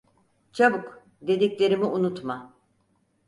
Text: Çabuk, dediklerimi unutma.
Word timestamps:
Çabuk, 0.51 1.03
dediklerimi 1.21 1.85
unutma. 1.85 2.53